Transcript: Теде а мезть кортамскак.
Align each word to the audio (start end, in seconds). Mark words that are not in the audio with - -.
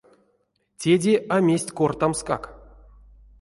Теде 0.79 1.13
а 1.33 1.35
мезть 1.45 1.71
кортамскак. 1.77 2.43